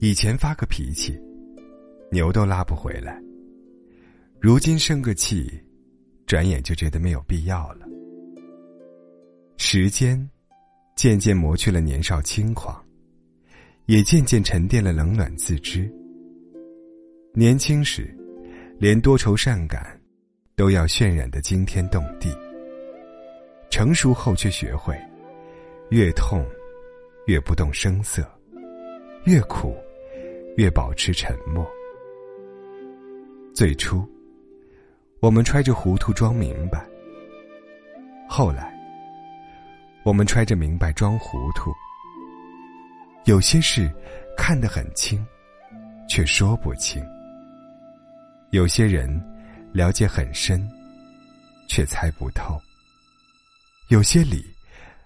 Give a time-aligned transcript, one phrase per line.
[0.00, 1.18] 以前发个脾气，
[2.12, 3.14] 牛都拉不回来；
[4.38, 5.50] 如今生个气，
[6.26, 7.86] 转眼就觉得没有必要了。
[9.56, 10.28] 时间
[10.94, 12.78] 渐渐磨去了年少轻狂，
[13.86, 15.90] 也渐渐沉淀了冷暖自知。
[17.32, 18.14] 年轻时，
[18.78, 19.98] 连多愁善感
[20.56, 22.28] 都要渲染的惊天动地；
[23.70, 24.98] 成熟后，却学会
[25.90, 26.44] 越痛
[27.26, 28.22] 越不动声色，
[29.24, 29.76] 越苦
[30.56, 31.66] 越保持沉默。
[33.54, 34.08] 最初，
[35.20, 36.80] 我们揣着糊涂装明白；
[38.28, 38.72] 后来，
[40.04, 41.72] 我们揣着明白装糊涂，
[43.24, 43.90] 有些事
[44.36, 45.24] 看得很清，
[46.08, 47.02] 却说不清；
[48.50, 49.08] 有些人
[49.72, 50.66] 了解很深，
[51.68, 52.54] 却猜不透；
[53.88, 54.44] 有些理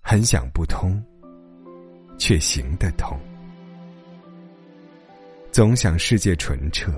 [0.00, 1.00] 很想不通，
[2.18, 3.16] 却行得通。
[5.52, 6.92] 总想世界纯澈，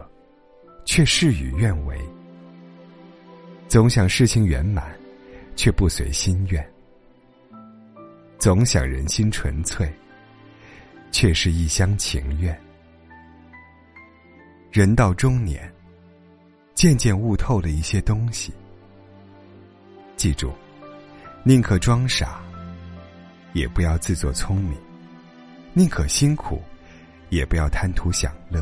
[0.87, 1.99] 却事与愿违；
[3.69, 4.91] 总想事情圆满，
[5.55, 6.67] 却不随心愿。
[8.39, 9.87] 总想人心纯粹，
[11.13, 12.59] 却是一厢情愿。
[14.73, 15.71] 人到中年，
[16.75, 18.51] 渐渐悟透了一些东西。
[20.17, 20.55] 记住，
[21.49, 22.41] 宁可装傻，
[23.53, 24.77] 也不要自作聪明；
[25.75, 26.61] 宁可辛苦，
[27.29, 28.61] 也不要贪图享乐；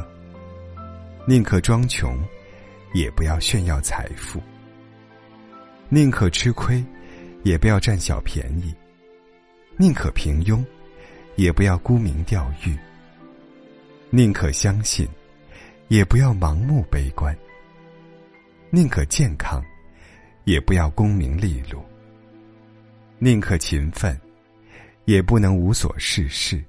[1.26, 2.22] 宁可装穷，
[2.92, 4.38] 也不要炫耀财富；
[5.88, 6.84] 宁可吃亏，
[7.42, 8.74] 也不要占小便宜。
[9.78, 10.62] 宁可平庸，
[11.36, 12.76] 也不要沽名钓誉；
[14.10, 15.08] 宁可相信，
[15.88, 17.34] 也不要盲目悲观；
[18.68, 19.64] 宁可健康，
[20.44, 21.80] 也不要功名利禄；
[23.24, 24.14] 宁可勤奋，
[25.06, 26.62] 也不能无所事事。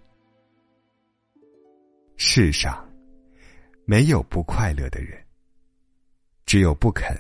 [2.16, 2.90] 世上
[3.84, 5.22] 没有不快乐的人，
[6.46, 7.14] 只有不肯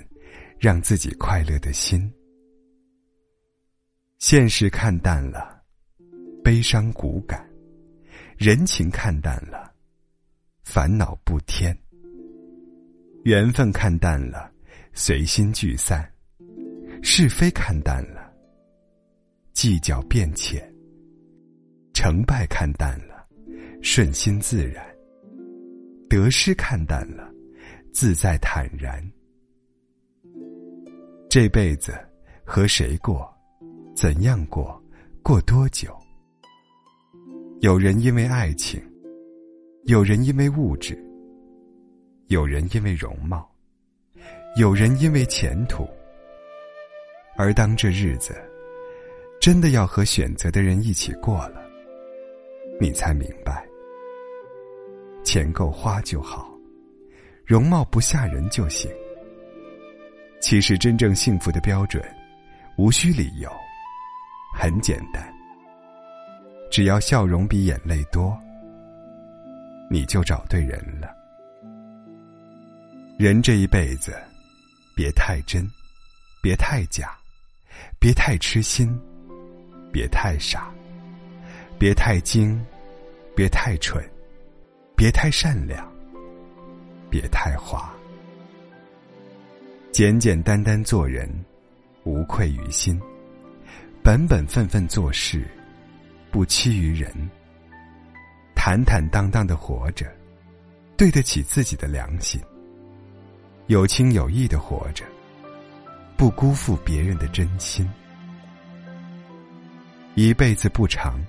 [0.58, 2.09] 让自己快乐的心。
[4.20, 5.62] 现实看淡了。
[6.42, 7.46] 悲伤骨感，
[8.38, 9.70] 人情看淡了，
[10.64, 11.76] 烦恼不添；
[13.26, 14.50] 缘分看淡了，
[14.94, 16.02] 随心聚散；
[17.04, 18.32] 是非看淡了，
[19.56, 20.62] 计较变浅；
[21.94, 23.26] 成败看淡了，
[23.82, 24.84] 顺心自然；
[26.10, 27.32] 得失看淡了，
[27.94, 29.02] 自在坦然。
[31.30, 31.94] 这辈子
[32.44, 33.34] 和谁过，
[33.96, 34.78] 怎样过，
[35.24, 35.98] 过多久？
[37.62, 38.78] 有人因为爱情，
[39.86, 41.02] 有人因为物质，
[42.28, 43.50] 有人因为容貌，
[44.58, 45.88] 有人因为前途。
[47.38, 48.36] 而当这日子
[49.46, 51.62] 真的要和选择的人一起过了，
[52.82, 53.64] 你才明白，
[55.24, 56.50] 钱够花就好，
[57.46, 58.90] 容貌不吓人就行。
[60.42, 62.04] 其实真正幸福的标准，
[62.76, 63.48] 无需理由，
[64.56, 65.32] 很简单。
[66.72, 68.36] 只要笑容比眼泪多，
[69.92, 71.16] 你就找对人了。
[73.20, 74.12] 人这一辈子，
[74.96, 75.70] 别太真，
[76.42, 77.16] 别太假，
[78.00, 79.00] 别太痴心，
[79.96, 80.70] 别太傻，
[81.80, 82.62] 别太精，
[83.34, 84.04] 别太蠢，
[84.94, 85.90] 别太善良，
[87.10, 87.90] 别太滑。
[89.94, 91.34] 简简单单做人，
[92.04, 93.00] 无愧于心；
[94.04, 95.48] 本本分分做事。
[96.30, 97.10] 不欺于人，
[98.54, 100.14] 坦坦荡荡的活着，
[100.98, 102.42] 对得起自己的良心；
[103.68, 105.06] 有情有义的活着，
[106.18, 107.90] 不辜负别人的真心。
[110.16, 111.20] 一辈子不长，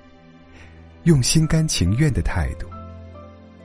[1.02, 2.68] 用心甘情愿的态度，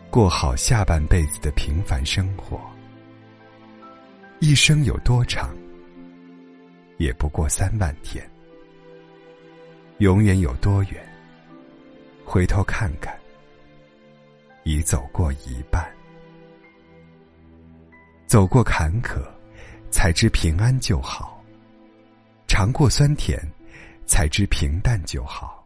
[0.10, 2.60] 过好下半辈子的平凡生活。
[4.40, 5.56] 一生有多长，
[6.98, 8.24] 也不过三万天；
[10.00, 10.94] 永远有多远？
[12.26, 13.16] 回头看看，
[14.64, 15.88] 已走过一半。
[18.26, 19.22] 走过坎坷，
[19.92, 21.40] 才知平安就好；
[22.48, 23.40] 尝过酸甜，
[24.12, 25.66] 才知平淡就好；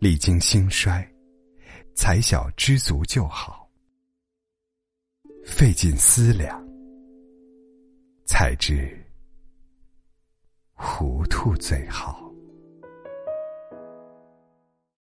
[0.00, 1.08] 历经兴衰，
[1.94, 3.64] 才晓知足就好；
[5.44, 6.60] 费尽思量，
[8.26, 8.92] 才知
[10.74, 12.25] 糊涂最好。